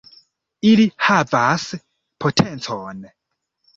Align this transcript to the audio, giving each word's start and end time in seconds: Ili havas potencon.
Ili 0.69 0.85
havas 1.07 1.67
potencon. 2.25 3.07